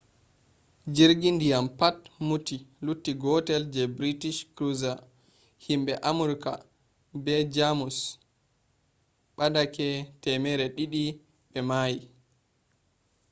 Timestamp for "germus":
7.53-7.97